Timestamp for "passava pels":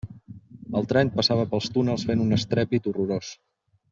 1.19-1.69